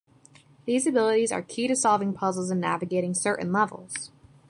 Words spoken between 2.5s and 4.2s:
navigating certain levels.